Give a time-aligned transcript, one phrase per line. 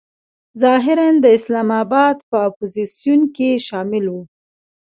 [0.63, 4.15] ظاهراً د اسلام آباد په اپوزیسیون کې شامل و.